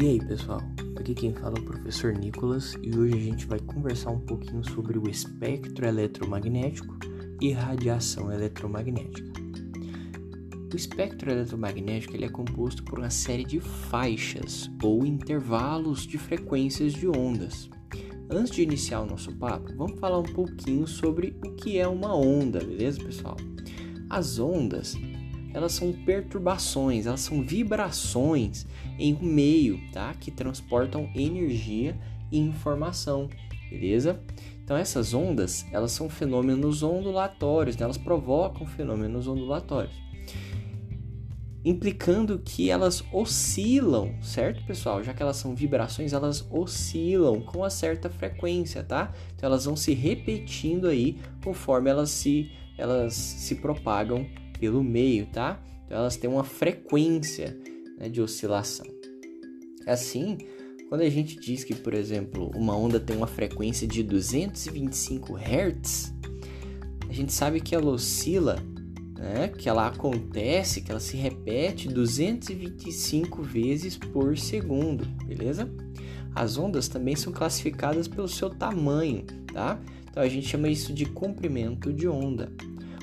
E 0.00 0.06
aí 0.06 0.20
pessoal, 0.20 0.62
aqui 0.96 1.12
quem 1.12 1.34
fala 1.34 1.58
é 1.58 1.60
o 1.60 1.64
professor 1.64 2.12
Nicolas 2.12 2.78
e 2.80 2.96
hoje 2.96 3.16
a 3.16 3.20
gente 3.20 3.46
vai 3.46 3.58
conversar 3.58 4.12
um 4.12 4.20
pouquinho 4.20 4.62
sobre 4.62 4.96
o 4.96 5.10
espectro 5.10 5.84
eletromagnético 5.84 6.96
e 7.40 7.50
radiação 7.50 8.30
eletromagnética. 8.30 9.28
O 10.72 10.76
espectro 10.76 11.32
eletromagnético 11.32 12.14
ele 12.14 12.26
é 12.26 12.28
composto 12.28 12.84
por 12.84 13.00
uma 13.00 13.10
série 13.10 13.44
de 13.44 13.58
faixas 13.58 14.70
ou 14.80 15.04
intervalos 15.04 16.06
de 16.06 16.16
frequências 16.16 16.92
de 16.92 17.08
ondas. 17.08 17.68
Antes 18.30 18.52
de 18.52 18.62
iniciar 18.62 19.00
o 19.00 19.06
nosso 19.06 19.34
papo, 19.34 19.74
vamos 19.74 19.98
falar 19.98 20.20
um 20.20 20.32
pouquinho 20.32 20.86
sobre 20.86 21.36
o 21.44 21.56
que 21.56 21.76
é 21.76 21.88
uma 21.88 22.14
onda, 22.14 22.60
beleza, 22.60 23.02
pessoal? 23.02 23.36
As 24.08 24.38
ondas 24.38 24.94
elas 25.52 25.72
são 25.72 25.92
perturbações, 25.92 27.06
elas 27.06 27.20
são 27.20 27.42
vibrações 27.42 28.66
em 28.98 29.14
um 29.14 29.22
meio, 29.22 29.80
tá? 29.92 30.14
Que 30.14 30.30
transportam 30.30 31.10
energia 31.14 31.98
e 32.30 32.38
informação, 32.38 33.28
beleza? 33.70 34.20
Então 34.62 34.76
essas 34.76 35.14
ondas, 35.14 35.66
elas 35.72 35.92
são 35.92 36.10
fenômenos 36.10 36.82
ondulatórios, 36.82 37.76
né? 37.76 37.84
elas 37.84 37.96
provocam 37.96 38.66
fenômenos 38.66 39.26
ondulatórios. 39.26 39.96
Implicando 41.64 42.38
que 42.38 42.70
elas 42.70 43.02
oscilam, 43.12 44.14
certo, 44.22 44.64
pessoal? 44.64 45.02
Já 45.02 45.12
que 45.12 45.22
elas 45.22 45.36
são 45.36 45.54
vibrações, 45.54 46.12
elas 46.12 46.46
oscilam 46.50 47.40
com 47.40 47.58
uma 47.58 47.70
certa 47.70 48.08
frequência, 48.08 48.82
tá? 48.82 49.12
Então 49.34 49.48
elas 49.48 49.64
vão 49.64 49.74
se 49.74 49.92
repetindo 49.92 50.86
aí 50.86 51.18
conforme 51.42 51.90
elas 51.90 52.10
se, 52.10 52.50
elas 52.76 53.14
se 53.14 53.56
propagam 53.56 54.26
pelo 54.58 54.82
meio, 54.82 55.26
tá? 55.26 55.62
Então 55.86 55.98
elas 55.98 56.16
têm 56.16 56.28
uma 56.28 56.44
frequência 56.44 57.58
né, 57.98 58.08
de 58.08 58.20
oscilação. 58.20 58.86
Assim, 59.86 60.38
quando 60.88 61.02
a 61.02 61.08
gente 61.10 61.38
diz 61.38 61.64
que, 61.64 61.74
por 61.74 61.94
exemplo, 61.94 62.50
uma 62.54 62.76
onda 62.76 63.00
tem 63.00 63.16
uma 63.16 63.26
frequência 63.26 63.86
de 63.86 64.02
225 64.02 65.36
Hz, 65.36 66.14
a 67.08 67.12
gente 67.12 67.32
sabe 67.32 67.60
que 67.60 67.74
ela 67.74 67.90
oscila, 67.90 68.62
né, 69.16 69.48
que 69.48 69.68
ela 69.68 69.86
acontece, 69.86 70.80
que 70.80 70.90
ela 70.90 71.00
se 71.00 71.16
repete 71.16 71.88
225 71.88 73.42
vezes 73.42 73.96
por 73.96 74.36
segundo, 74.36 75.04
beleza? 75.26 75.70
As 76.34 76.56
ondas 76.56 76.86
também 76.86 77.16
são 77.16 77.32
classificadas 77.32 78.06
pelo 78.06 78.28
seu 78.28 78.50
tamanho, 78.50 79.24
tá? 79.52 79.80
Então 80.10 80.22
a 80.22 80.28
gente 80.28 80.46
chama 80.46 80.68
isso 80.68 80.92
de 80.92 81.06
comprimento 81.06 81.92
de 81.92 82.06
onda. 82.06 82.52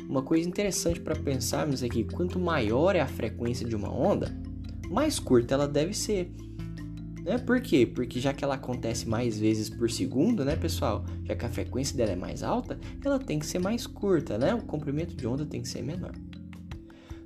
Uma 0.08 0.22
coisa 0.22 0.48
interessante 0.48 1.00
para 1.00 1.16
pensarmos 1.16 1.82
é 1.82 1.90
que 1.90 2.04
quanto 2.04 2.40
maior 2.40 2.96
é 2.96 3.02
a 3.02 3.08
frequência 3.08 3.68
de 3.68 3.76
uma 3.76 3.92
onda, 3.92 4.32
mais 4.90 5.20
curta 5.20 5.56
ela 5.56 5.68
deve 5.68 5.94
ser. 5.94 6.32
Né? 7.24 7.40
Por 7.40 7.60
quê? 7.60 7.88
Porque 7.88 8.20
já 8.20 8.32
que 8.34 8.44
ela 8.44 8.54
acontece 8.54 9.10
mais 9.10 9.40
vezes 9.40 9.68
por 9.70 9.90
segundo, 9.90 10.46
né, 10.46 10.56
pessoal? 10.56 11.04
Já 11.24 11.36
que 11.36 11.46
a 11.46 11.50
frequência 11.50 11.98
dela 11.98 12.12
é 12.12 12.16
mais 12.16 12.44
alta, 12.44 12.80
ela 13.04 13.18
tem 13.18 13.40
que 13.40 13.48
ser 13.48 13.60
mais 13.60 13.88
curta, 13.88 14.38
né? 14.38 14.54
O 14.54 14.62
comprimento 14.62 15.16
de 15.16 15.26
onda 15.26 15.44
tem 15.44 15.62
que 15.62 15.68
ser 15.68 15.82
menor. 15.82 16.14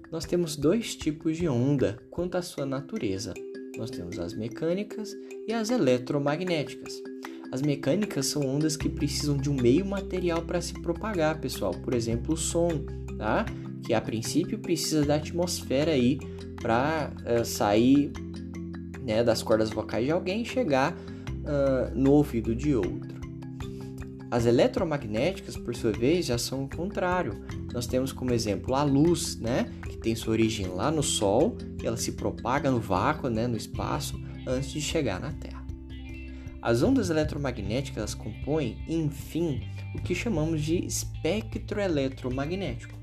Nós 0.10 0.26
temos 0.26 0.56
dois 0.56 0.96
tipos 0.96 1.38
de 1.38 1.48
onda 1.48 2.00
quanto 2.10 2.36
à 2.36 2.42
sua 2.42 2.66
natureza. 2.66 3.34
Nós 3.78 3.92
temos 3.92 4.18
as 4.18 4.34
mecânicas 4.34 5.14
e 5.48 5.54
as 5.54 5.70
eletromagnéticas. 5.70 6.94
As 7.52 7.62
mecânicas 7.62 8.28
são 8.28 8.44
ondas 8.44 8.78
que 8.78 8.88
precisam 8.88 9.36
de 9.36 9.50
um 9.50 9.56
meio 9.56 9.86
material 9.86 10.42
para 10.44 10.62
se 10.62 10.74
propagar, 10.74 11.40
pessoal. 11.40 11.72
Por 11.72 11.94
exemplo, 11.94 12.36
o 12.36 12.38
som, 12.38 12.70
tá? 13.18 13.46
Que 13.84 13.94
a 13.94 14.02
princípio 14.02 14.60
precisa 14.60 15.04
da 15.04 15.16
atmosfera 15.16 15.92
aí 15.92 16.20
para 16.62 17.12
uh, 17.22 17.30
eh, 17.30 17.44
sair 17.44 18.12
né, 19.02 19.24
das 19.24 19.42
cordas 19.42 19.70
vocais 19.70 20.06
de 20.06 20.12
alguém 20.12 20.42
e 20.44 20.46
chegar 20.46 20.94
uh, 20.94 21.96
no 21.96 22.12
ouvido 22.12 22.54
de 22.54 22.76
outro. 22.76 23.18
As 24.30 24.46
eletromagnéticas, 24.46 25.58
por 25.58 25.76
sua 25.76 25.92
vez, 25.92 26.28
já 26.28 26.38
são 26.38 26.66
o 26.66 26.70
contrário. 26.70 27.42
Nós 27.74 27.88
temos 27.88 28.12
como 28.12 28.32
exemplo 28.32 28.76
a 28.76 28.84
luz, 28.84 29.38
né, 29.38 29.72
que 29.90 29.98
tem 29.98 30.16
sua 30.16 30.34
origem 30.34 30.68
lá 30.68 30.92
no 30.92 31.02
Sol, 31.02 31.58
ela 31.84 31.98
se 31.98 32.12
propaga 32.12 32.70
no 32.70 32.80
vácuo, 32.80 33.30
né, 33.30 33.48
no 33.48 33.58
espaço, 33.58 34.22
antes 34.46 34.70
de 34.70 34.82
chegar 34.82 35.20
na 35.20 35.32
Terra. 35.32 35.59
As 36.62 36.84
ondas 36.84 37.10
eletromagnéticas 37.10 38.14
compõem, 38.14 38.78
enfim, 38.88 39.62
o 39.96 40.02
que 40.02 40.14
chamamos 40.14 40.62
de 40.62 40.86
espectro 40.86 41.80
eletromagnético. 41.80 42.94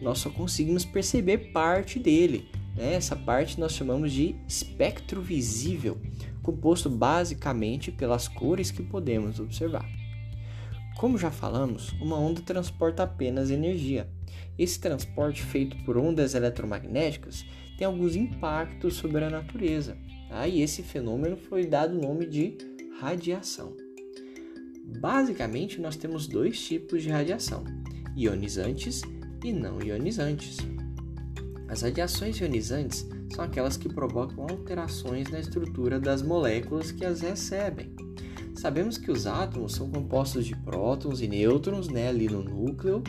Nós 0.00 0.18
só 0.18 0.28
conseguimos 0.28 0.84
perceber 0.84 1.52
parte 1.52 1.98
dele. 1.98 2.48
Né? 2.76 2.94
Essa 2.94 3.16
parte 3.16 3.58
nós 3.58 3.72
chamamos 3.72 4.12
de 4.12 4.34
espectro 4.46 5.22
visível, 5.22 5.98
composto 6.42 6.90
basicamente 6.90 7.90
pelas 7.90 8.28
cores 8.28 8.70
que 8.70 8.82
podemos 8.82 9.40
observar. 9.40 9.88
Como 10.98 11.16
já 11.16 11.30
falamos, 11.30 11.92
uma 12.00 12.18
onda 12.18 12.42
transporta 12.42 13.04
apenas 13.04 13.50
energia. 13.50 14.06
Esse 14.58 14.78
transporte 14.78 15.42
feito 15.42 15.76
por 15.84 15.96
ondas 15.96 16.34
eletromagnéticas 16.34 17.44
tem 17.78 17.86
alguns 17.86 18.14
impactos 18.14 18.94
sobre 18.94 19.24
a 19.24 19.30
natureza. 19.30 19.96
Tá? 20.28 20.46
E 20.46 20.60
esse 20.60 20.82
fenômeno 20.82 21.36
foi 21.36 21.66
dado 21.66 21.96
o 21.96 22.00
nome 22.00 22.26
de 22.26 22.71
radiação. 23.02 23.76
Basicamente, 25.00 25.80
nós 25.80 25.96
temos 25.96 26.28
dois 26.28 26.60
tipos 26.64 27.02
de 27.02 27.08
radiação: 27.08 27.64
ionizantes 28.16 29.02
e 29.44 29.52
não 29.52 29.82
ionizantes. 29.82 30.58
As 31.68 31.82
radiações 31.82 32.38
ionizantes 32.38 33.08
são 33.34 33.44
aquelas 33.44 33.76
que 33.76 33.88
provocam 33.88 34.44
alterações 34.48 35.28
na 35.30 35.40
estrutura 35.40 35.98
das 35.98 36.22
moléculas 36.22 36.92
que 36.92 37.04
as 37.04 37.22
recebem. 37.22 37.92
Sabemos 38.54 38.98
que 38.98 39.10
os 39.10 39.26
átomos 39.26 39.72
são 39.72 39.90
compostos 39.90 40.46
de 40.46 40.54
prótons 40.54 41.20
e 41.20 41.26
nêutrons 41.26 41.88
né, 41.88 42.08
ali 42.08 42.28
no 42.28 42.44
núcleo, 42.44 43.02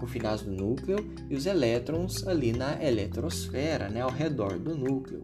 confinados 0.00 0.44
no 0.44 0.52
núcleo, 0.52 0.98
e 1.30 1.36
os 1.36 1.46
elétrons 1.46 2.26
ali 2.26 2.52
na 2.52 2.82
eletrosfera, 2.82 3.88
né, 3.88 4.00
ao 4.00 4.10
redor 4.10 4.58
do 4.58 4.76
núcleo. 4.76 5.22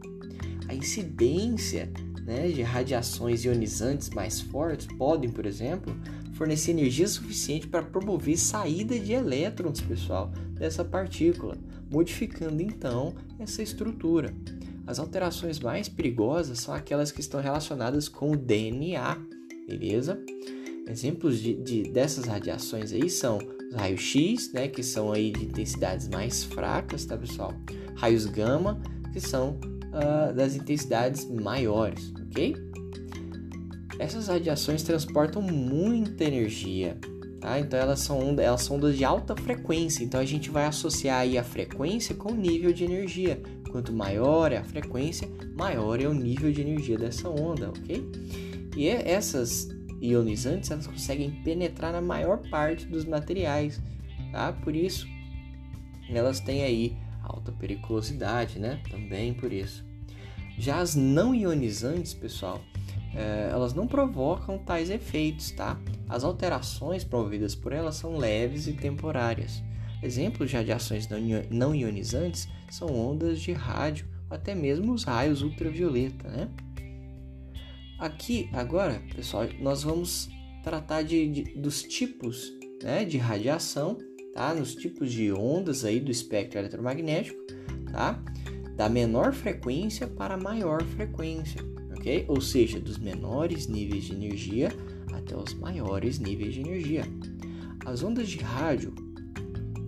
A 0.69 0.75
incidência 0.75 1.91
né, 2.25 2.49
de 2.49 2.63
radiações 2.63 3.45
ionizantes 3.45 4.11
mais 4.11 4.41
fortes 4.41 4.87
podem, 4.97 5.31
por 5.31 5.45
exemplo, 5.45 5.95
fornecer 6.33 6.73
energia 6.73 7.07
suficiente 7.07 7.67
para 7.67 7.83
promover 7.83 8.39
saída 8.39 8.99
de 8.99 9.13
elétrons, 9.13 9.81
pessoal, 9.81 10.33
dessa 10.53 10.85
partícula, 10.85 11.57
modificando 11.91 12.63
então 12.63 13.15
essa 13.39 13.63
estrutura. 13.63 14.35
As 14.87 14.99
alterações 14.99 15.61
mais 15.61 15.89
perigosas 15.89 16.61
são 16.61 16.75
aquelas 16.75 17.13
que 17.13 17.21
estão 17.21 17.41
relacionadas 17.41 18.09
com 18.09 18.33
o 18.33 18.37
DNA, 18.37 19.17
beleza? 19.69 20.19
Exemplos 20.87 21.41
de, 21.41 21.55
de 21.55 21.83
dessas 21.85 22.27
radiações 22.27 22.93
aí 22.93 23.09
são 23.09 23.39
os 23.39 23.75
raios 23.75 24.01
X, 24.01 24.53
né, 24.53 24.69
que 24.69 24.83
são 24.83 25.13
aí 25.13 25.31
de 25.31 25.45
intensidades 25.45 26.09
mais 26.09 26.45
fracas, 26.45 27.05
tá 27.05 27.17
pessoal? 27.17 27.55
Raios 27.97 28.27
gama, 28.27 28.83
que 29.13 29.21
são 29.21 29.59
uh, 29.95 30.35
das 30.35 30.57
intensidades 30.57 31.25
maiores, 31.31 32.13
ok? 32.27 32.57
Essas 33.99 34.29
radiações 34.29 34.83
transportam 34.83 35.41
muita 35.41 36.25
energia, 36.25 36.99
tá? 37.41 37.59
Então 37.61 37.79
elas 37.79 38.01
são, 38.01 38.37
elas 38.39 38.63
são 38.63 38.77
ondas 38.77 38.97
de 38.97 39.05
alta 39.05 39.37
frequência, 39.37 40.03
então 40.03 40.21
a 40.21 40.25
gente 40.25 40.51
vai 40.51 40.67
associar 40.67 41.21
aí 41.21 41.39
a 41.39 41.45
frequência 41.45 42.15
com 42.15 42.33
o 42.33 42.37
nível 42.37 42.73
de 42.73 42.85
energia. 42.85 43.41
Quanto 43.71 43.93
maior 43.93 44.53
é 44.53 44.59
a 44.59 44.65
frequência, 44.65 45.29
maior 45.57 46.01
é 46.01 46.07
o 46.07 46.15
nível 46.15 46.53
de 46.53 46.61
energia 46.61 46.99
dessa 46.99 47.29
onda, 47.29 47.71
ok? 47.71 48.05
E 48.77 48.89
é, 48.89 49.11
essas 49.11 49.69
ionizantes 50.01 50.71
elas 50.71 50.87
conseguem 50.87 51.31
penetrar 51.43 51.93
na 51.93 52.01
maior 52.01 52.39
parte 52.51 52.87
dos 52.87 53.05
materiais, 53.05 53.81
tá? 54.33 54.53
Por 54.53 54.75
isso 54.75 55.07
elas 56.09 56.41
têm 56.41 56.63
aí 56.63 56.97
alta 57.27 57.53
periculosidade, 57.53 58.59
né? 58.59 58.81
Também 58.91 59.35
por 59.35 59.53
isso. 59.53 59.85
Já 60.59 60.79
as 60.79 60.95
não 60.95 61.35
ionizantes, 61.35 62.15
pessoal, 62.15 62.61
é, 63.15 63.49
elas 63.51 63.75
não 63.75 63.87
provocam 63.87 64.59
tais 64.59 64.91
efeitos, 64.91 65.51
tá? 65.51 65.81
As 66.09 66.25
alterações 66.25 67.05
promovidas 67.05 67.55
por 67.55 67.73
elas 67.73 67.97
são 67.97 68.17
leves 68.17 68.67
e 68.67 68.73
temporárias. 68.73 69.63
Exemplos 70.03 70.51
de 70.51 70.57
radiações 70.57 71.09
não 71.51 71.75
ionizantes 71.75 72.49
são 72.71 72.89
ondas 72.89 73.41
de 73.41 73.53
rádio, 73.53 74.07
até 74.29 74.55
mesmo 74.55 74.93
os 74.93 75.05
raios 75.05 75.43
ultravioleta, 75.43 76.29
né? 76.29 76.49
Aqui, 77.99 78.51
agora, 78.53 79.01
pessoal, 79.15 79.49
nós 79.61 79.83
vamos 79.83 80.29
tratar 80.63 81.03
de, 81.03 81.29
de 81.29 81.43
dos 81.55 81.83
tipos 81.83 82.53
né, 82.83 83.05
de 83.05 83.17
radiação 83.19 83.97
tá? 84.35 84.53
Nos 84.53 84.75
tipos 84.75 85.13
de 85.13 85.33
ondas 85.33 85.85
aí 85.85 86.01
do 86.01 86.11
espectro 86.11 86.59
eletromagnético, 86.59 87.41
tá? 87.91 88.23
Da 88.77 88.89
menor 88.89 89.33
frequência 89.33 90.07
para 90.09 90.37
maior 90.37 90.83
frequência, 90.83 91.61
ok? 91.97 92.25
Ou 92.29 92.41
seja, 92.41 92.81
dos 92.81 92.99
menores 92.99 93.69
níveis 93.69 94.05
de 94.05 94.13
energia 94.13 94.71
até 95.13 95.37
os 95.37 95.55
maiores 95.55 96.19
níveis 96.19 96.55
de 96.55 96.61
energia. 96.61 97.05
As 97.87 98.03
ondas 98.03 98.29
de 98.29 98.39
rádio 98.39 98.93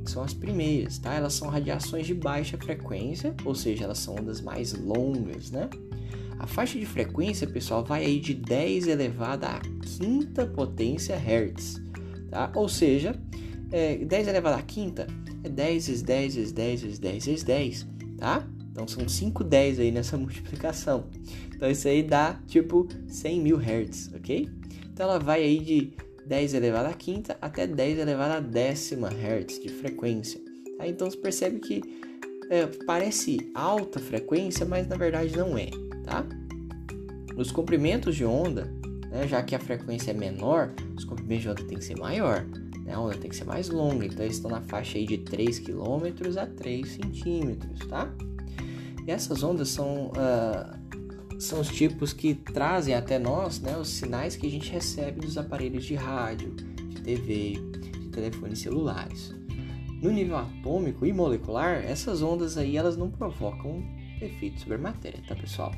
são 0.05 0.23
as 0.23 0.33
primeiras, 0.33 0.99
tá? 0.99 1.15
Elas 1.15 1.35
são 1.35 1.49
radiações 1.49 2.07
de 2.07 2.15
baixa 2.15 2.57
frequência, 2.57 3.35
ou 3.45 3.55
seja, 3.55 3.85
elas 3.85 3.99
são 3.99 4.15
ondas 4.15 4.41
mais 4.41 4.73
longas, 4.73 5.51
né? 5.51 5.69
A 6.39 6.47
faixa 6.47 6.79
de 6.79 6.87
frequência, 6.87 7.47
pessoal, 7.47 7.85
vai 7.85 8.05
aí 8.05 8.21
de 8.21 8.35
10 8.35 8.87
elevado 8.87 9.45
à 9.45 9.59
quinta 9.83 10.47
potência 10.47 11.17
Hertz, 11.17 11.83
tá? 12.31 12.53
Ou 12.55 12.69
seja, 12.69 13.19
é, 13.71 13.97
10 13.97 14.29
elevado 14.29 14.59
à 14.59 14.63
quinta 14.63 15.07
é 15.43 15.49
10 15.49 15.87
vezes 15.87 16.03
10 16.03 16.35
vezes 16.35 16.53
10 16.53 16.83
vezes 16.83 16.99
10 16.99 17.27
vezes 17.27 17.45
10, 17.45 17.87
tá? 18.19 18.47
Então 18.71 18.87
são 18.87 19.09
5 19.09 19.43
10 19.43 19.81
aí 19.81 19.91
nessa 19.91 20.17
multiplicação. 20.19 21.07
Então 21.55 21.71
isso 21.71 21.89
aí 21.89 22.03
dá 22.03 22.39
tipo 22.47 22.87
100 23.09 23.41
mil 23.41 23.57
Hertz, 23.57 24.11
ok? 24.15 24.49
Então 24.93 25.09
ela 25.09 25.19
vai 25.19 25.43
aí 25.43 25.59
de 25.59 25.93
10 26.27 26.55
elevado 26.55 26.89
à 26.89 26.93
quinta 26.93 27.37
até 27.41 27.67
10 27.67 27.99
elevado 27.99 28.35
à 28.35 28.41
décima 28.41 29.09
Hertz 29.09 29.61
de 29.61 29.69
frequência. 29.69 30.41
Tá? 30.77 30.87
Então 30.87 31.11
você 31.11 31.17
percebe 31.17 31.61
que 31.61 31.81
é, 32.51 32.67
parece 32.87 33.51
alta 33.55 33.99
frequência, 33.99 34.67
mas 34.67 34.87
na 34.87 34.97
verdade 34.97 35.37
não 35.37 35.57
é. 35.57 35.69
Tá? 36.05 36.25
Os 37.37 37.51
comprimentos 37.51 38.17
de 38.17 38.25
onda, 38.25 38.73
né, 39.11 39.27
já 39.27 39.43
que 39.43 39.55
a 39.55 39.59
frequência 39.59 40.11
é 40.11 40.15
menor, 40.15 40.73
os 40.97 41.05
comprimentos 41.05 41.43
de 41.43 41.49
onda 41.51 41.65
tem 41.65 41.79
que 41.79 41.85
ser 41.85 41.99
maior. 41.99 42.47
Né? 42.87 42.95
A 42.95 43.01
onda 43.01 43.17
tem 43.17 43.29
que 43.29 43.37
ser 43.37 43.45
mais 43.45 43.69
longa, 43.69 44.07
então 44.07 44.25
eles 44.25 44.37
estão 44.37 44.51
na 44.51 44.63
faixa 44.63 44.97
aí 44.97 45.05
de 45.05 45.19
3 45.19 45.59
km 45.59 46.39
a 46.41 46.47
3 46.47 46.89
centímetros. 46.89 47.81
Tá? 47.89 48.09
E 49.07 49.11
essas 49.11 49.43
ondas 49.43 49.69
são 49.69 50.13
uh, 50.13 50.87
são 51.39 51.61
os 51.61 51.69
tipos 51.69 52.13
que 52.13 52.35
trazem 52.35 52.95
até 52.95 53.19
nós 53.19 53.61
né, 53.61 53.77
os 53.77 53.89
sinais 53.89 54.37
que 54.37 54.47
a 54.47 54.51
gente 54.51 54.71
recebe 54.71 55.21
dos 55.21 55.37
aparelhos 55.37 55.85
de 55.85 55.95
rádio, 55.95 56.55
de 56.55 57.03
TV, 57.03 57.61
de 58.01 58.09
telefones 58.09 58.61
celulares. 58.61 59.35
No 60.01 60.11
nível 60.11 60.37
atômico 60.37 61.05
e 61.05 61.13
molecular, 61.13 61.85
essas 61.85 62.23
ondas 62.23 62.57
aí 62.57 62.77
elas 62.77 62.97
não 62.97 63.11
provocam 63.11 63.83
efeito 64.21 64.61
sobre 64.61 64.77
a 64.77 64.79
matéria, 64.79 65.23
tá 65.27 65.35
pessoal? 65.35 65.75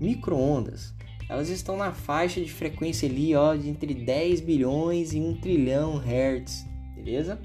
Microondas, 0.00 0.94
elas 1.30 1.48
estão 1.48 1.76
na 1.76 1.92
faixa 1.92 2.40
de 2.40 2.52
frequência 2.52 3.08
ali, 3.08 3.36
ó, 3.36 3.54
de 3.54 3.68
entre 3.68 3.94
10 3.94 4.40
bilhões 4.40 5.12
e 5.12 5.20
1 5.20 5.36
trilhão 5.36 5.96
hertz, 5.96 6.66
beleza? 6.96 7.38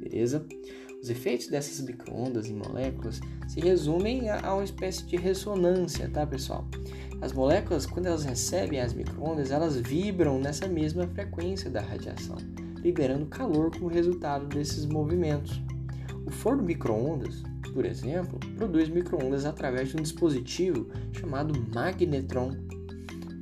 beleza? 0.00 0.44
Os 1.02 1.08
efeitos 1.08 1.46
dessas 1.48 1.80
microondas 1.80 2.46
em 2.46 2.54
moléculas 2.54 3.20
se 3.48 3.58
resumem 3.58 4.28
a, 4.28 4.54
uma 4.54 4.64
espécie 4.64 5.04
de 5.04 5.16
ressonância, 5.16 6.10
tá 6.10 6.26
pessoal? 6.26 6.66
As 7.22 7.32
moléculas, 7.32 7.86
quando 7.86 8.06
elas 8.06 8.24
recebem 8.24 8.80
as 8.80 8.92
microondas, 8.92 9.50
elas 9.50 9.76
vibram 9.76 10.38
nessa 10.38 10.68
mesma 10.68 11.06
frequência 11.06 11.70
da 11.70 11.80
radiação, 11.80 12.36
liberando 12.82 13.26
calor 13.26 13.70
como 13.70 13.88
resultado 13.88 14.46
desses 14.46 14.84
movimentos. 14.84 15.60
O 16.26 16.30
forno 16.30 16.62
microondas, 16.62 17.42
por 17.72 17.86
exemplo, 17.86 18.38
produz 18.56 18.88
microondas 18.88 19.46
através 19.46 19.88
de 19.88 19.96
um 19.96 20.02
dispositivo 20.02 20.88
chamado 21.12 21.54
magnetron. 21.72 22.56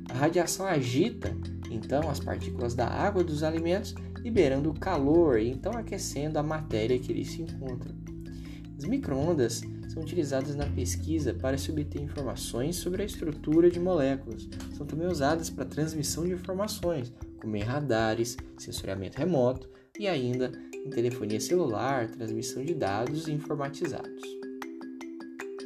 A 0.09 0.13
radiação 0.13 0.65
agita 0.65 1.35
então 1.69 2.09
as 2.09 2.19
partículas 2.19 2.73
da 2.73 2.87
água 2.87 3.23
dos 3.23 3.43
alimentos, 3.43 3.93
liberando 4.21 4.73
calor 4.73 5.39
e 5.39 5.49
então 5.49 5.73
aquecendo 5.73 6.37
a 6.37 6.43
matéria 6.43 6.99
que 6.99 7.11
eles 7.11 7.31
se 7.31 7.41
encontram. 7.41 7.95
As 8.77 8.85
microondas 8.85 9.61
são 9.89 10.03
utilizadas 10.03 10.55
na 10.55 10.65
pesquisa 10.65 11.33
para 11.33 11.57
se 11.57 11.71
obter 11.71 12.01
informações 12.01 12.77
sobre 12.77 13.01
a 13.01 13.05
estrutura 13.05 13.69
de 13.69 13.79
moléculas. 13.79 14.47
São 14.75 14.85
também 14.85 15.07
usadas 15.07 15.49
para 15.49 15.65
transmissão 15.65 16.25
de 16.25 16.33
informações, 16.33 17.11
como 17.41 17.55
em 17.55 17.63
radares, 17.63 18.37
sensoriamento 18.57 19.17
remoto 19.17 19.69
e 19.99 20.07
ainda 20.07 20.51
em 20.85 20.89
telefonia 20.89 21.39
celular, 21.39 22.07
transmissão 22.07 22.63
de 22.63 22.73
dados 22.73 23.27
informatizados. 23.27 24.23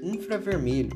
Infravermelho. 0.02 0.92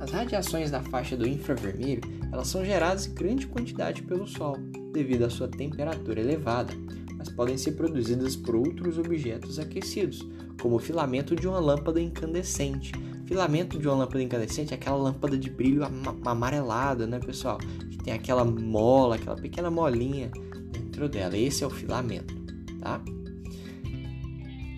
As 0.00 0.10
radiações 0.10 0.70
da 0.70 0.82
faixa 0.82 1.16
do 1.16 1.28
infravermelho 1.28 2.00
elas 2.32 2.48
são 2.48 2.64
geradas 2.64 3.06
em 3.06 3.14
grande 3.14 3.46
quantidade 3.46 4.02
pelo 4.02 4.26
Sol, 4.26 4.56
devido 4.92 5.24
à 5.24 5.30
sua 5.30 5.48
temperatura 5.48 6.20
elevada, 6.20 6.74
mas 7.16 7.28
podem 7.30 7.56
ser 7.56 7.72
produzidas 7.72 8.36
por 8.36 8.54
outros 8.54 8.98
objetos 8.98 9.58
aquecidos, 9.58 10.26
como 10.60 10.76
o 10.76 10.78
filamento 10.78 11.34
de 11.34 11.48
uma 11.48 11.58
lâmpada 11.58 12.00
incandescente. 12.00 12.92
Filamento 13.26 13.78
de 13.78 13.88
uma 13.88 13.96
lâmpada 13.96 14.22
incandescente 14.22 14.72
é 14.72 14.76
aquela 14.76 14.96
lâmpada 14.96 15.38
de 15.38 15.48
brilho 15.48 15.82
amarelado, 16.24 17.06
né, 17.06 17.18
pessoal? 17.18 17.58
Que 17.90 17.98
tem 17.98 18.12
aquela 18.12 18.44
mola, 18.44 19.16
aquela 19.16 19.36
pequena 19.36 19.70
molinha 19.70 20.30
dentro 20.70 21.08
dela. 21.08 21.36
Esse 21.36 21.64
é 21.64 21.66
o 21.66 21.70
filamento, 21.70 22.34
tá? 22.80 23.00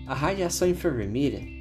A 0.07 0.13
radiação 0.13 0.67
infravermelha 0.67 1.55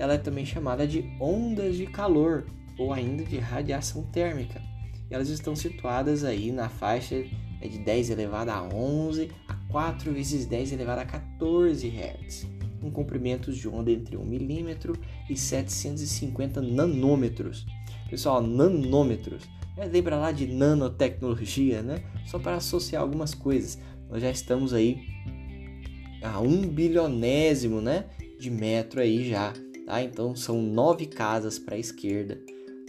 ela 0.00 0.14
é 0.14 0.18
também 0.18 0.46
chamada 0.46 0.86
de 0.86 1.04
ondas 1.20 1.76
de 1.76 1.84
calor 1.84 2.46
ou 2.78 2.90
ainda 2.90 3.22
de 3.22 3.36
radiação 3.36 4.02
térmica. 4.04 4.62
Elas 5.10 5.28
estão 5.28 5.54
situadas 5.54 6.24
aí 6.24 6.50
na 6.50 6.70
faixa 6.70 7.22
de 7.68 7.78
10 7.78 8.10
elevado 8.10 8.50
a 8.50 8.62
11 8.62 9.30
a 9.48 9.54
4 9.70 10.12
vezes 10.12 10.46
10 10.46 10.72
elevado 10.72 11.00
a 11.00 11.04
14 11.04 11.88
Hz, 11.88 12.46
com 12.80 12.90
comprimentos 12.90 13.56
de 13.56 13.68
onda 13.68 13.90
entre 13.90 14.16
1 14.16 14.24
milímetro 14.24 14.96
e 15.28 15.36
750 15.36 16.60
nanômetros. 16.60 17.66
Pessoal, 18.08 18.42
nanômetros. 18.42 19.44
É, 19.76 19.84
lembra 19.84 20.16
lá 20.16 20.32
de 20.32 20.46
nanotecnologia, 20.46 21.82
né? 21.82 22.02
Só 22.26 22.38
para 22.38 22.56
associar 22.56 23.02
algumas 23.02 23.34
coisas. 23.34 23.78
Nós 24.10 24.20
já 24.20 24.30
estamos 24.30 24.74
aí 24.74 24.98
a 26.22 26.40
um 26.40 26.66
bilionésimo 26.66 27.80
né, 27.80 28.06
de 28.38 28.50
metro 28.50 29.00
aí 29.00 29.28
já, 29.28 29.52
tá? 29.86 30.02
Então 30.02 30.34
são 30.34 30.60
nove 30.60 31.06
casas 31.06 31.58
para 31.58 31.76
a 31.76 31.78
esquerda 31.78 32.38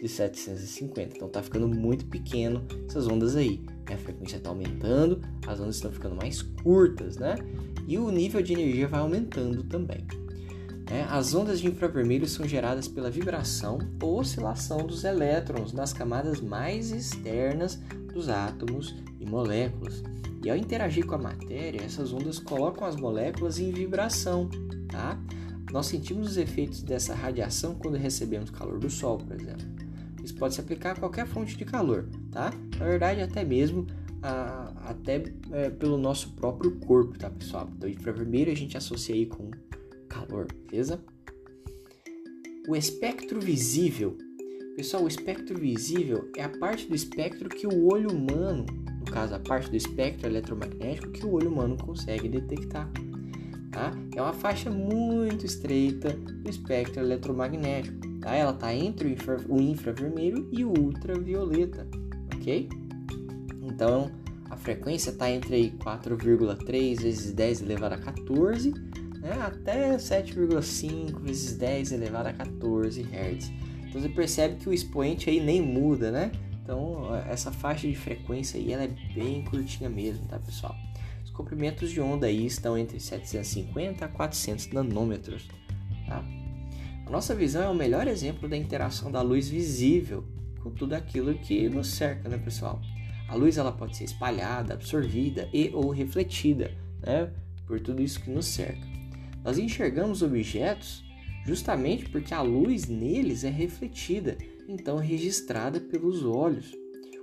de 0.02 0.10
750. 0.10 1.16
Então 1.16 1.30
tá 1.30 1.42
ficando 1.42 1.68
muito 1.68 2.06
pequeno 2.08 2.66
essas 2.88 3.08
ondas 3.08 3.36
aí. 3.36 3.62
A 3.94 3.98
frequência 3.98 4.38
está 4.38 4.50
aumentando, 4.50 5.22
as 5.48 5.60
ondas 5.60 5.76
estão 5.76 5.92
ficando 5.92 6.16
mais 6.16 6.42
curtas, 6.42 7.18
né? 7.18 7.36
E 7.88 7.98
o 7.98 8.10
nível 8.12 8.42
de 8.42 8.54
energia 8.54 8.88
vai 8.88 9.00
aumentando 9.00 9.64
também. 9.64 10.06
É, 10.92 11.04
as 11.04 11.34
ondas 11.34 11.62
de 11.62 11.68
infravermelho 11.68 12.28
são 12.28 12.46
geradas 12.46 12.88
pela 12.88 13.10
vibração 13.10 13.80
ou 14.02 14.20
oscilação 14.20 14.86
dos 14.86 15.06
elétrons 15.06 15.72
nas 15.72 15.94
camadas 15.94 16.42
mais 16.42 16.92
externas 16.92 17.80
dos 18.14 18.28
átomos 18.28 18.96
e 19.20 19.26
moléculas. 19.26 20.04
E 20.44 20.50
ao 20.50 20.58
interagir 20.58 21.06
com 21.06 21.16
a 21.16 21.20
matéria, 21.20 21.82
essas 21.82 22.12
ondas 22.12 22.40
colocam 22.40 22.86
as 22.86 22.96
moléculas 22.96 23.58
em 23.58 23.72
vibração, 23.72 24.50
tá? 24.90 25.18
Nós 25.72 25.86
sentimos 25.86 26.32
os 26.32 26.38
efeitos 26.38 26.84
dessa 26.84 27.14
radiação 27.14 27.76
quando 27.76 27.96
recebemos 27.96 28.50
calor 28.50 28.78
do 28.78 28.90
Sol, 28.90 29.18
por 29.18 29.34
exemplo. 29.34 29.66
Isso 30.22 30.36
pode 30.36 30.56
se 30.56 30.60
aplicar 30.60 30.92
a 30.92 31.00
qualquer 31.00 31.26
fonte 31.26 31.56
de 31.56 31.64
calor, 31.64 32.10
tá? 32.32 32.52
Na 32.80 32.86
verdade, 32.86 33.22
até 33.22 33.44
mesmo 33.44 33.86
a, 34.22 34.90
até 34.90 35.24
é, 35.52 35.70
pelo 35.70 35.98
nosso 35.98 36.32
próprio 36.34 36.72
corpo, 36.80 37.18
tá, 37.18 37.30
pessoal? 37.30 37.70
Então, 37.76 37.90
infravermelho 37.90 38.52
a 38.52 38.56
gente 38.56 38.78
associa 38.78 39.16
aí 39.16 39.26
com 39.26 39.52
calor, 40.08 40.48
beleza? 40.70 41.04
O 42.68 42.76
espectro 42.76 43.40
visível. 43.40 44.18
Pessoal, 44.76 45.04
o 45.04 45.08
espectro 45.08 45.58
visível 45.58 46.32
é 46.36 46.44
a 46.44 46.50
parte 46.50 46.88
do 46.88 46.96
espectro 46.96 47.50
que 47.50 47.68
o 47.68 47.92
olho 47.92 48.10
humano 48.10 48.66
no 49.02 49.12
caso 49.12 49.34
a 49.34 49.40
parte 49.40 49.70
do 49.70 49.76
espectro 49.76 50.28
eletromagnético 50.28 51.12
que 51.12 51.26
o 51.26 51.32
olho 51.34 51.50
humano 51.50 51.76
consegue 51.76 52.30
detectar. 52.30 52.90
Tá? 53.72 53.92
É 54.16 54.22
uma 54.22 54.34
faixa 54.34 54.70
muito 54.70 55.46
estreita 55.46 56.14
do 56.14 56.50
espectro 56.50 57.02
eletromagnético. 57.02 57.98
Tá? 58.20 58.36
Ela 58.36 58.52
está 58.52 58.74
entre 58.74 59.08
o, 59.08 59.12
infra, 59.12 59.38
o 59.50 59.60
infravermelho 59.60 60.48
e 60.52 60.64
o 60.64 60.70
ultravioleta, 60.70 61.88
ok? 62.42 62.68
Então 63.62 64.12
a 64.50 64.58
frequência 64.58 65.12
está 65.12 65.32
entre 65.32 65.72
4,3 65.80 67.02
vezes 67.02 67.32
10 67.32 67.62
elevado 67.62 67.94
a 67.94 67.98
14 67.98 68.74
né? 69.22 69.40
até 69.40 69.96
7,5 69.96 71.20
vezes 71.22 71.58
10 71.58 71.92
elevado 71.94 72.28
a 72.28 72.34
14 72.34 73.02
Hz. 73.02 73.52
Então 73.88 74.02
você 74.02 74.10
percebe 74.10 74.56
que 74.56 74.68
o 74.68 74.74
expoente 74.74 75.30
aí 75.30 75.40
nem 75.40 75.62
muda, 75.62 76.12
né? 76.12 76.32
Então, 76.64 77.14
essa 77.28 77.52
faixa 77.52 77.88
de 77.88 77.96
frequência 77.96 78.60
aí 78.60 78.72
ela 78.72 78.84
é 78.84 78.88
bem 79.14 79.44
curtinha 79.44 79.90
mesmo, 79.90 80.26
tá, 80.28 80.40
pessoal? 80.40 80.76
Os 81.24 81.30
comprimentos 81.32 81.90
de 81.90 82.00
onda 82.00 82.28
aí 82.28 82.46
estão 82.46 82.78
entre 82.78 83.00
750 83.00 84.06
a 84.06 84.08
400 84.08 84.68
nanômetros, 84.72 85.48
tá? 86.08 86.24
A 87.06 87.10
nossa 87.10 87.36
visão 87.36 87.64
é 87.64 87.68
o 87.68 87.76
melhor 87.76 88.08
exemplo 88.08 88.48
da 88.48 88.56
interação 88.56 89.12
da 89.12 89.22
luz 89.22 89.50
visível 89.50 90.24
com 90.62 90.72
tudo 90.72 90.94
aquilo 90.94 91.34
que 91.36 91.70
nos 91.70 91.88
cerca, 91.88 92.30
né, 92.30 92.38
pessoal? 92.38 92.82
A 93.28 93.36
luz 93.36 93.58
ela 93.58 93.72
pode 93.72 93.96
ser 93.96 94.04
espalhada, 94.04 94.74
absorvida 94.74 95.50
e 95.54 95.70
ou 95.74 95.90
refletida, 95.90 96.72
né, 97.02 97.32
por 97.66 97.80
tudo 97.80 98.02
isso 98.02 98.22
que 98.22 98.30
nos 98.30 98.46
cerca. 98.46 98.86
Nós 99.44 99.58
enxergamos 99.58 100.22
objetos 100.22 101.04
justamente 101.46 102.10
porque 102.10 102.34
a 102.34 102.42
luz 102.42 102.88
neles 102.88 103.44
é 103.44 103.50
refletida, 103.50 104.38
então 104.68 104.98
registrada 104.98 105.80
pelos 105.80 106.24
olhos. 106.24 106.72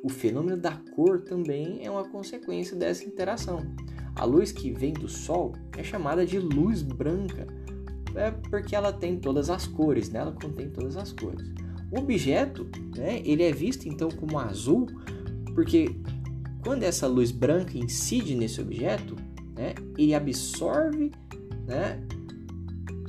O 0.02 0.08
fenômeno 0.08 0.56
da 0.56 0.72
cor 0.94 1.20
também 1.20 1.84
é 1.84 1.90
uma 1.90 2.08
consequência 2.08 2.76
dessa 2.76 3.04
interação. 3.04 3.74
A 4.14 4.24
luz 4.24 4.50
que 4.50 4.70
vem 4.72 4.92
do 4.92 5.08
Sol 5.08 5.54
é 5.76 5.84
chamada 5.84 6.26
de 6.26 6.38
luz 6.38 6.82
branca, 6.82 7.46
é 8.14 8.30
porque 8.30 8.74
ela 8.74 8.92
tem 8.92 9.18
todas 9.18 9.50
as 9.50 9.66
cores, 9.66 10.10
né? 10.10 10.20
ela 10.20 10.32
contém 10.32 10.70
todas 10.70 10.96
as 10.96 11.12
cores. 11.12 11.48
O 11.90 11.98
objeto, 12.00 12.66
né, 12.96 13.22
ele 13.24 13.42
é 13.42 13.52
visto 13.52 13.88
então 13.88 14.10
como 14.10 14.38
azul, 14.38 14.86
porque 15.54 15.96
quando 16.62 16.82
essa 16.82 17.06
luz 17.06 17.30
branca 17.30 17.78
incide 17.78 18.34
nesse 18.34 18.60
objeto, 18.60 19.16
né, 19.56 19.74
ele 19.96 20.14
absorve, 20.14 21.10
né, 21.66 22.00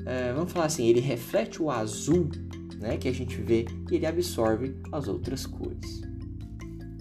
é, 0.06 0.34
vamos 0.34 0.52
falar 0.52 0.66
assim, 0.66 0.88
ele 0.88 1.00
reflete 1.00 1.62
o 1.62 1.70
azul 1.70 2.30
né, 2.80 2.98
que 2.98 3.08
a 3.08 3.14
gente 3.14 3.36
vê 3.42 3.66
e 3.92 3.96
ele 3.96 4.06
absorve 4.06 4.76
as 4.92 5.08
outras 5.08 5.46
cores. 5.46 6.02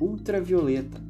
Ultravioleta. 0.00 1.00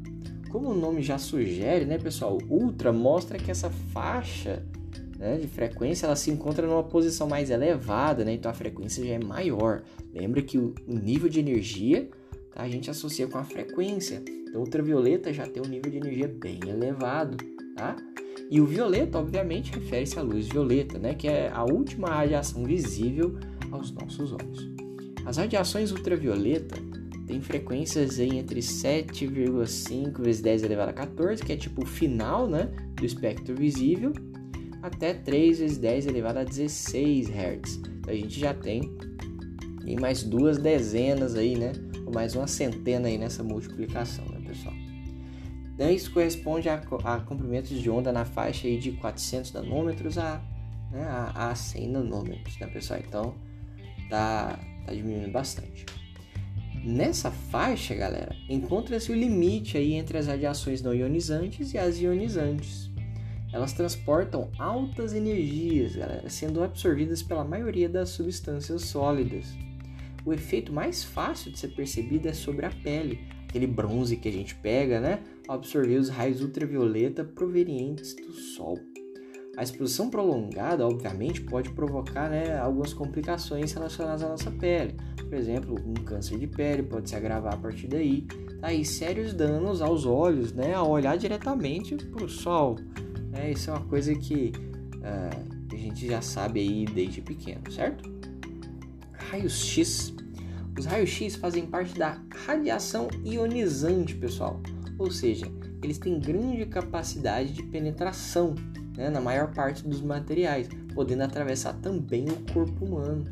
Como 0.51 0.71
o 0.71 0.75
nome 0.75 1.03
já 1.03 1.19
sugere, 1.19 1.85
né, 1.85 1.99
pessoal? 1.99 2.39
Ultra 2.49 2.93
mostra 2.93 3.39
que 3.39 3.51
essa 3.51 3.71
faixa 3.71 4.65
né, 5.19 5.37
de 5.37 5.49
frequência 5.49 6.07
ela 6.07 6.15
se 6.15 6.31
encontra 6.31 6.67
numa 6.67 6.85
posição 6.85 7.29
mais 7.29 7.51
elevada, 7.51 8.25
né, 8.25 8.33
então 8.33 8.51
a 8.51 8.55
frequência 8.55 9.05
já 9.05 9.15
é 9.15 9.19
maior. 9.19 9.83
Lembra 10.15 10.41
que 10.41 10.57
o, 10.57 10.75
nível 10.87 11.29
de 11.29 11.41
energia 11.41 12.09
tá, 12.53 12.63
a 12.63 12.69
gente 12.69 12.89
associa 12.89 13.27
com 13.27 13.37
a 13.37 13.45
frequência. 13.45 14.23
Então, 14.49 14.61
ultravioleta 14.61 15.33
já 15.33 15.47
tem 15.47 15.63
um 15.63 15.69
nível 15.69 15.91
de 15.91 15.99
energia 15.99 16.29
bem 16.29 16.61
elevado, 16.67 17.37
tá? 17.77 17.97
E 18.51 18.61
o 18.61 18.67
violeta, 18.67 19.19
obviamente, 19.19 19.73
refere-se 19.73 20.19
à 20.19 20.23
luz 20.23 20.47
violeta, 20.47 20.99
né, 20.99 21.15
que 21.15 21.29
é 21.29 21.51
a 21.53 21.65
última 21.65 22.09
radiação 22.09 22.65
visível 22.65 23.37
aos 23.71 23.91
nossos 23.91 24.33
olhos. 24.33 24.71
As 25.27 25.37
radiações 25.37 25.91
ultravioleta 25.91 26.77
têm 27.27 27.43
frequências 27.43 28.19
entre 28.19 28.61
7,5 28.61 30.23
vezes 30.23 30.41
10 30.41 30.63
elevado 30.63 30.89
a 30.89 30.95
14, 30.95 31.43
que 31.43 31.53
é 31.53 31.57
tipo 31.57 31.83
o 31.83 31.87
final 31.87 32.49
né, 32.49 32.71
do 32.95 33.05
espectro 33.05 33.55
visível, 33.55 34.15
até 34.83 35.15
3 35.15 35.59
vezes 35.59 35.79
10 35.79 36.07
elevado 36.07 36.39
a 36.39 36.45
16 36.45 37.29
Hz. 37.29 37.77
Então 37.77 38.13
a 38.13 38.17
gente 38.17 38.39
já 38.39 38.55
tem, 38.55 38.83
tem 39.85 39.97
mais 39.97 40.23
duas 40.23 40.59
dezenas 40.59 41.35
aí, 41.35 41.57
né? 41.57 41.73
Ou 42.07 42.13
mais 42.13 42.35
uma 42.35 42.47
centena 42.47 43.09
aí 43.09 43.19
nessa 43.19 43.43
multiplicação, 43.43 44.25
né, 44.27 44.41
pessoal? 44.47 44.75
Então, 45.79 45.91
isso 45.93 46.11
corresponde 46.11 46.69
a, 46.69 46.83
a, 47.05 47.21
comprimentos 47.21 47.71
de 47.71 47.89
onda 47.89 48.11
na 48.11 48.25
faixa 48.25 48.67
aí 48.67 48.79
de 48.79 48.91
400 48.93 49.53
nanômetros 49.53 50.19
a, 50.19 50.43
né, 50.91 51.05
a, 51.05 51.51
a 51.51 51.55
100 51.55 51.89
nanômetros, 51.89 52.59
né, 52.59 52.67
pessoal? 52.67 52.99
Então, 53.07 53.35
tá, 54.11 54.59
tá 54.85 54.93
diminuindo 54.93 55.31
bastante. 55.31 55.87
Nessa 56.85 57.31
faixa, 57.31 57.95
galera, 57.95 58.35
encontra-se 58.49 59.13
o 59.13 59.15
limite 59.15 59.77
aí 59.77 59.95
entre 59.95 60.19
as 60.19 60.27
radiações 60.27 60.83
não 60.83 60.93
ionizantes 60.93 61.73
e 61.73 61.79
as 61.79 62.01
ionizantes. 62.01 62.88
Elas 63.53 63.73
transportam 63.73 64.51
altas 64.59 65.15
energias, 65.15 65.97
galera, 65.97 66.29
sendo 66.29 66.63
absorvidas 66.63 67.23
pela 67.23 67.45
maioria 67.45 67.89
das 67.89 68.11
substâncias 68.11 68.83
sólidas. 68.83 69.47
O 70.25 70.33
efeito 70.33 70.73
mais 70.73 71.03
fácil 71.03 71.51
de 71.51 71.59
ser 71.59 71.69
percebido 71.69 72.29
é 72.29 72.35
sobre 72.35 72.67
a 72.67 72.71
pele, 72.71 73.21
aquele 73.49 73.67
bronze 73.67 74.17
que 74.17 74.29
a 74.29 74.33
gente 74.33 74.55
pega, 74.57 75.01
né, 75.01 75.23
ao 75.47 75.57
absorver 75.57 75.97
os 75.97 76.11
raios 76.11 76.43
ultravioleta 76.43 77.25
provenientes 77.25 78.15
do 78.15 78.33
sol. 78.33 78.79
A 79.57 79.63
exposição 79.63 80.09
prolongada, 80.09 80.87
obviamente, 80.87 81.41
pode 81.41 81.71
provocar 81.71 82.31
né, 82.31 82.57
algumas 82.59 82.95
complicações 82.95 83.73
relacionadas 83.73 84.23
à 84.23 84.29
nossa 84.29 84.53
pele. 84.53 84.95
Por 85.17 85.35
exemplo, 85.35 85.75
um 85.85 85.95
câncer 85.95 86.39
de 86.39 86.47
pele 86.47 86.85
pode 86.85 87.09
se 87.11 87.17
agravar 87.17 87.55
a 87.55 87.57
partir 87.57 87.89
daí. 87.89 88.25
Tá? 88.61 88.73
E 88.73 88.85
sérios 88.85 89.33
danos 89.33 89.83
aos 89.83 90.07
olhos, 90.07 90.53
né, 90.53 90.75
ao 90.75 90.89
olhar 90.89 91.19
diretamente 91.19 91.97
para 91.97 92.25
o 92.25 92.29
sol. 92.29 92.77
É, 93.33 93.51
isso 93.51 93.71
é 93.71 93.73
uma 93.73 93.85
coisa 93.85 94.15
que 94.15 94.53
uh, 94.97 95.75
a 95.75 95.77
gente 95.77 96.07
já 96.07 96.21
sabe 96.21 96.61
aí 96.61 96.85
desde 96.87 97.21
pequeno, 97.21 97.71
certo? 97.71 98.09
Raios 99.13 99.65
X. 99.65 100.15
Os 100.79 100.87
raios 100.87 101.11
X 101.11 101.37
fazem 101.37 101.67
parte 101.67 101.99
da 101.99 102.21
radiação 102.47 103.09
ionizante, 103.25 104.15
pessoal. 104.15 104.61
Ou 104.99 105.11
seja, 105.11 105.47
eles 105.83 105.99
têm 105.99 106.19
grande 106.19 106.65
capacidade 106.67 107.53
de 107.53 107.63
penetração 107.63 108.55
né, 108.97 109.11
na 109.11 109.21
maior 109.21 109.53
parte 109.53 109.87
dos 109.87 110.01
materiais, 110.01 110.69
podendo 110.95 111.23
atravessar 111.23 111.75
também 111.75 112.27
o 112.29 112.53
corpo 112.53 112.85
humano. 112.85 113.25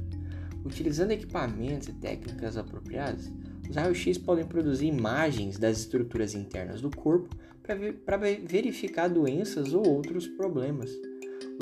Utilizando 0.64 1.12
equipamentos 1.12 1.88
e 1.88 1.92
técnicas 1.92 2.56
apropriadas, 2.56 3.32
os 3.68 3.74
raios-x 3.74 4.18
podem 4.18 4.44
produzir 4.44 4.86
imagens 4.86 5.58
das 5.58 5.78
estruturas 5.78 6.34
internas 6.34 6.80
do 6.80 6.90
corpo 6.90 7.28
para 8.04 8.16
verificar 8.16 9.08
doenças 9.08 9.74
ou 9.74 9.86
outros 9.86 10.26
problemas. 10.26 10.90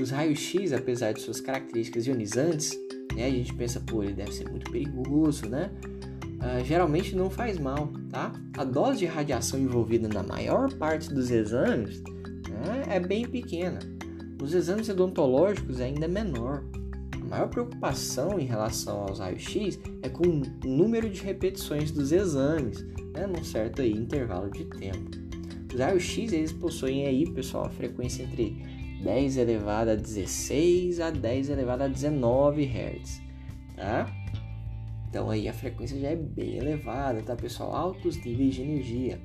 Os 0.00 0.11
raios-x, 0.11 0.73
apesar 0.73 1.12
de 1.12 1.20
suas 1.20 1.40
características 1.40 2.06
ionizantes, 2.06 2.78
né, 3.14 3.26
a 3.26 3.30
gente 3.30 3.54
pensa, 3.54 3.80
pô, 3.80 4.02
ele 4.02 4.14
deve 4.14 4.32
ser 4.32 4.49
muito 4.49 4.70
perigoso, 4.70 5.49
né? 5.49 5.70
Uh, 6.34 6.64
geralmente 6.64 7.14
não 7.14 7.30
faz 7.30 7.58
mal, 7.58 7.92
tá? 8.11 8.32
A 8.56 8.64
dose 8.64 8.99
de 8.99 9.06
radiação 9.06 9.58
envolvida 9.58 10.08
na 10.08 10.23
maior 10.23 10.73
parte 10.75 11.12
dos 11.12 11.30
exames 11.30 12.02
né, 12.02 12.96
é 12.96 13.00
bem 13.00 13.26
pequena, 13.26 13.78
nos 14.40 14.52
exames 14.52 14.88
odontológicos 14.88 15.80
é 15.80 15.84
ainda 15.84 16.06
menor. 16.06 16.64
A 17.12 17.25
maior 17.25 17.49
preocupação 17.49 18.38
em 18.38 18.44
relação 18.44 19.00
aos 19.00 19.18
raios-x 19.18 19.78
é 20.02 20.08
com 20.08 20.23
o 20.26 20.68
número 20.68 21.08
de 21.08 21.23
repetições 21.23 21.90
dos 21.90 22.12
exames, 22.12 22.82
né, 23.14 23.26
num 23.26 23.42
certo 23.42 23.80
aí, 23.80 23.92
intervalo 23.92 24.50
de 24.50 24.64
tempo. 24.66 25.24
Os 25.75 25.81
raios-x 25.81 26.33
eles 26.33 26.52
possuem 26.52 27.07
aí, 27.07 27.28
pessoal, 27.28 27.66
a 27.66 27.71
frequência 27.71 28.23
entre 28.23 28.57
10 29.02 29.37
elevado 29.37 29.90
a 29.90 29.97
16 29.97 31.00
a 31.00 31.11
10 31.11 31.50
elevado 31.50 31.83
a 31.83 31.88
19 31.88 32.64
Hz, 32.64 33.21
tá? 33.75 34.07
Então 35.09 35.28
aí 35.28 35.49
a 35.49 35.52
frequência 35.52 35.99
já 35.99 36.11
é 36.11 36.16
bem 36.16 36.57
elevada, 36.57 37.21
tá, 37.23 37.35
pessoal? 37.35 37.75
Altos 37.75 38.16
níveis 38.25 38.54
de 38.54 38.62
energia. 38.62 39.21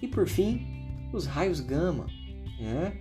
E 0.00 0.08
por 0.08 0.26
fim, 0.26 0.66
os 1.12 1.26
raios 1.26 1.60
gama, 1.60 2.06
né? 2.58 2.96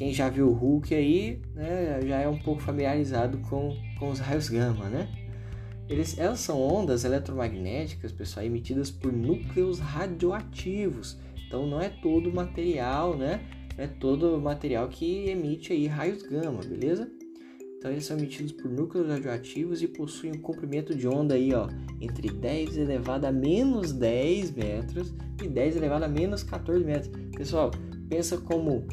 quem 0.00 0.14
já 0.14 0.28
viu 0.30 0.48
o 0.48 0.54
Hulk 0.54 0.94
aí, 0.94 1.42
né, 1.54 2.00
já 2.06 2.20
é 2.20 2.28
um 2.28 2.38
pouco 2.38 2.62
familiarizado 2.62 3.36
com, 3.38 3.76
com 3.98 4.10
os 4.10 4.18
raios 4.18 4.48
gama, 4.48 4.88
né? 4.88 5.08
Eles, 5.90 6.16
elas 6.18 6.40
são 6.40 6.58
ondas 6.58 7.04
eletromagnéticas, 7.04 8.12
pessoal, 8.12 8.46
emitidas 8.46 8.90
por 8.90 9.12
núcleos 9.12 9.78
radioativos. 9.78 11.18
Então 11.50 11.66
não 11.66 11.80
é 11.80 11.88
todo 11.88 12.32
material, 12.32 13.16
né? 13.16 13.40
É 13.76 13.88
todo 13.88 14.40
material 14.40 14.88
que 14.88 15.28
emite 15.28 15.72
aí 15.72 15.88
raios 15.88 16.22
gama, 16.22 16.60
beleza? 16.62 17.10
Então 17.76 17.90
eles 17.90 18.04
são 18.04 18.16
emitidos 18.16 18.52
por 18.52 18.70
núcleos 18.70 19.08
radioativos 19.08 19.82
e 19.82 19.88
possuem 19.88 20.34
um 20.34 20.38
comprimento 20.38 20.94
de 20.94 21.08
onda 21.08 21.34
aí, 21.34 21.52
ó, 21.52 21.66
entre 22.00 22.30
10 22.30 22.76
elevado 22.76 23.24
a 23.24 23.32
menos 23.32 23.90
10 23.90 24.52
metros 24.52 25.12
e 25.42 25.48
10 25.48 25.74
elevado 25.74 26.04
a 26.04 26.08
menos 26.08 26.44
14 26.44 26.84
metros. 26.84 27.10
Pessoal, 27.36 27.72
pensa 28.08 28.38
como 28.38 28.86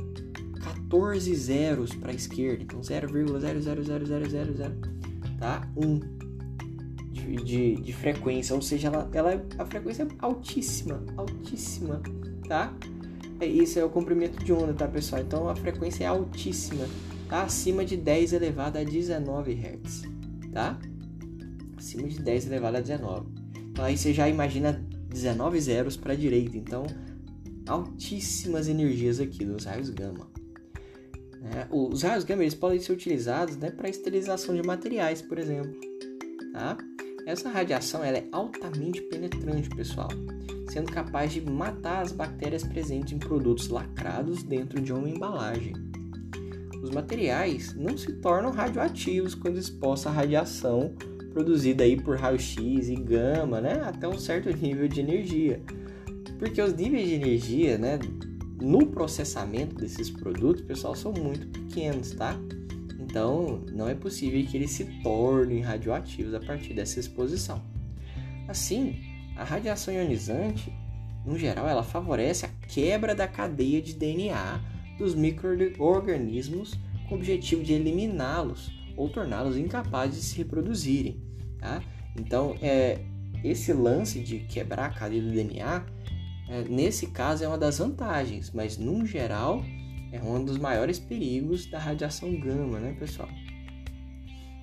14 0.60 1.36
zeros 1.36 1.94
para 1.94 2.12
a 2.12 2.16
esquerda, 2.16 2.64
então 2.64 2.82
0,00000, 2.82 4.72
tá? 5.38 5.70
1 5.78 6.00
de, 7.12 7.36
de, 7.36 7.76
de, 7.76 7.94
frequência, 7.94 8.56
ou 8.56 8.64
seja, 8.64 8.88
ela, 8.88 9.08
ela, 9.14 9.46
a 9.60 9.66
frequência 9.66 10.04
é 10.04 10.08
altíssima, 10.20 11.04
altíssima, 11.18 12.02
tá? 12.48 12.74
É, 13.40 13.46
isso 13.46 13.78
é 13.78 13.86
o 13.86 13.90
comprimento 13.90 14.44
de 14.44 14.52
onda, 14.52 14.74
tá, 14.74 14.88
pessoal? 14.88 15.22
Então 15.22 15.48
a 15.48 15.56
frequência 15.56 16.06
é 16.06 16.08
altíssima, 16.08 16.86
tá? 17.30 17.44
Acima 17.44 17.86
de 17.86 17.96
10 17.96 18.34
elevado 18.34 18.78
a 18.78 18.84
19 18.84 19.54
Hz, 19.54 20.04
tá? 20.52 20.80
Acima 21.78 22.08
de 22.08 22.20
10 22.20 22.48
elevado 22.48 22.78
a 22.78 22.82
19. 22.82 23.28
Então 23.70 23.86
aí 23.86 23.98
você 23.98 24.14
já 24.14 24.28
imagina 24.28 24.84
19 25.10 25.60
zeros 25.62 25.96
para 25.96 26.14
a 26.14 26.16
direita, 26.16 26.58
então 26.58 26.86
altíssimas 27.68 28.68
energias 28.68 29.20
aqui 29.20 29.46
dos 29.46 29.66
raios 29.66 29.90
gama. 29.90 30.28
É, 31.44 31.68
os 31.72 32.02
raios 32.02 32.24
gama 32.24 32.42
eles 32.42 32.56
podem 32.56 32.80
ser 32.80 32.92
utilizados 32.92 33.56
né, 33.58 33.70
para 33.70 33.88
esterilização 33.88 34.56
de 34.56 34.64
materiais, 34.64 35.22
por 35.22 35.38
exemplo. 35.38 35.80
Tá? 36.52 36.78
Essa 37.28 37.50
radiação 37.50 38.06
ela 38.06 38.20
é 38.20 38.28
altamente 38.32 39.02
penetrante, 39.02 39.68
pessoal, 39.68 40.08
sendo 40.70 40.90
capaz 40.90 41.34
de 41.34 41.42
matar 41.42 42.02
as 42.02 42.14
bactérias 42.14 42.64
presentes 42.64 43.12
em 43.12 43.20
produtos 43.20 43.68
lacrados 43.68 44.44
dentro 44.44 44.80
de 44.80 44.94
uma 44.94 45.10
embalagem. 45.10 45.74
Os 46.82 46.90
materiais 46.90 47.76
não 47.76 47.98
se 47.98 48.14
tornam 48.14 48.50
radioativos 48.50 49.36
quando 49.36 49.60
expostos 49.60 50.08
à 50.08 50.12
radiação 50.12 50.96
produzida 51.34 51.84
aí 51.84 52.02
por 52.02 52.16
raio-x 52.16 52.88
e 52.88 52.96
gama, 52.96 53.60
né, 53.60 53.82
até 53.84 54.08
um 54.08 54.18
certo 54.18 54.50
nível 54.56 54.88
de 54.88 55.02
energia. 55.02 55.62
Porque 56.40 56.62
os 56.62 56.74
níveis 56.74 57.10
de 57.10 57.16
energia, 57.16 57.78
né, 57.78 58.00
no 58.62 58.88
processamento 58.88 59.76
desses 59.76 60.10
produtos, 60.10 60.62
pessoal, 60.62 60.96
são 60.96 61.12
muito 61.12 61.46
pequenos, 61.48 62.12
tá? 62.12 62.40
Então, 63.18 63.64
não 63.74 63.90
é 63.90 63.96
possível 63.96 64.46
que 64.46 64.56
eles 64.56 64.70
se 64.70 64.86
tornem 65.02 65.60
radioativos 65.60 66.36
a 66.36 66.40
partir 66.40 66.76
dessa 66.76 67.00
exposição. 67.00 67.64
Assim, 68.48 68.96
a 69.36 69.44
radiação 69.44 69.92
ionizante, 69.92 70.72
no 71.26 71.36
geral, 71.36 71.68
ela 71.68 71.82
favorece 71.82 72.46
a 72.46 72.50
quebra 72.68 73.16
da 73.16 73.28
cadeia 73.28 73.82
de 73.82 73.96
DNA 73.96 74.62
dos 75.00 75.16
microorganismos 75.16 76.76
com 77.10 77.16
o 77.16 77.18
objetivo 77.18 77.64
de 77.64 77.74
eliminá-los 77.74 78.72
ou 78.96 79.10
torná-los 79.10 79.58
incapazes 79.58 80.18
de 80.18 80.22
se 80.22 80.38
reproduzirem. 80.38 81.20
Tá? 81.58 81.82
Então, 82.16 82.56
é, 82.62 83.00
esse 83.44 83.74
lance 83.74 84.20
de 84.20 84.42
quebrar 84.42 84.86
a 84.86 84.94
cadeia 84.94 85.24
do 85.24 85.32
DNA, 85.32 85.86
é, 86.50 86.62
nesse 86.70 87.08
caso, 87.08 87.44
é 87.44 87.48
uma 87.48 87.58
das 87.58 87.80
vantagens, 87.80 88.52
mas, 88.54 88.78
no 88.78 89.08
geral, 89.08 89.66
é 90.12 90.22
um 90.22 90.44
dos 90.44 90.58
maiores 90.58 91.00
perigos 91.00 91.66
da 91.66 91.80
radiação 91.80 92.34
gama, 92.40 92.80
né, 92.80 92.96
pessoal? 92.98 93.30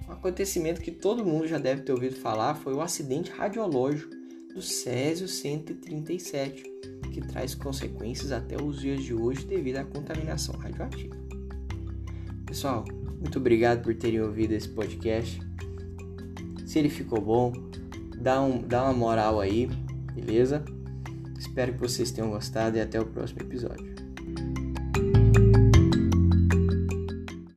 Um 0.09 0.13
acontecimento 0.13 0.81
que 0.81 0.91
todo 0.91 1.25
mundo 1.25 1.47
já 1.47 1.59
deve 1.59 1.83
ter 1.83 1.93
ouvido 1.93 2.17
falar 2.17 2.55
foi 2.55 2.75
o 2.75 2.81
acidente 2.81 3.31
radiológico 3.31 4.15
do 4.55 4.63
Césio 4.63 5.27
137, 5.27 6.63
que 7.13 7.21
traz 7.21 7.55
consequências 7.55 8.31
até 8.31 8.61
os 8.63 8.81
dias 8.81 9.03
de 9.03 9.15
hoje 9.15 9.45
devido 9.47 9.79
à 9.79 9.85
contaminação 9.85 10.57
radioativa. 10.57 11.17
Pessoal, 12.47 12.85
muito 13.19 13.39
obrigado 13.39 13.83
por 13.83 13.95
terem 13.95 14.21
ouvido 14.21 14.53
esse 14.53 14.69
podcast. 14.69 15.41
Se 16.67 16.79
ele 16.79 16.91
ficou 16.91 17.21
bom, 17.21 17.53
dá, 18.17 18.41
um, 18.41 18.59
dá 18.61 18.85
uma 18.85 18.93
moral 18.93 19.41
aí, 19.41 19.69
beleza? 20.15 20.65
Espero 21.39 21.73
que 21.73 21.81
vocês 21.81 22.11
tenham 22.11 22.31
gostado 22.31 22.77
e 22.77 22.81
até 22.81 23.01
o 23.01 23.07
próximo 23.07 23.41
episódio. 23.41 23.94